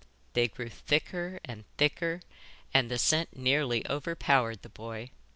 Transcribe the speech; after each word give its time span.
They 0.33 0.47
grew 0.47 0.69
thicker 0.69 1.39
and 1.45 1.63
thicker 1.77 2.21
and 2.73 2.89
the 2.89 2.97
scent 2.97 3.37
nearly 3.37 3.87
overpowered 3.87 4.63
the 4.63 4.69
boy. 4.69 5.11